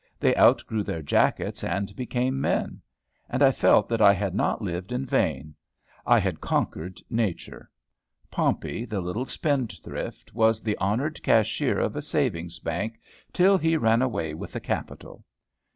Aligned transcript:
They 0.19 0.35
outgrew 0.35 0.81
their 0.81 1.03
jackets, 1.03 1.63
and 1.63 1.95
became 1.95 2.41
men; 2.41 2.81
and 3.29 3.43
I 3.43 3.51
felt 3.51 3.87
that 3.89 4.01
I 4.01 4.13
had 4.13 4.33
not 4.33 4.59
lived 4.59 4.91
in 4.91 5.05
vain. 5.05 5.53
I 6.07 6.17
had 6.17 6.41
conquered 6.41 6.99
nature. 7.07 7.69
Pompey, 8.31 8.83
the 8.85 8.99
little 8.99 9.27
spendthrift, 9.27 10.33
was 10.33 10.59
the 10.63 10.75
honored 10.77 11.21
cashier 11.21 11.77
of 11.79 11.95
a 11.95 12.01
savings 12.01 12.57
bank, 12.57 12.99
till 13.31 13.59
he 13.59 13.77
ran 13.77 14.01
away 14.01 14.33
with 14.33 14.53
the 14.53 14.59
capital. 14.59 15.23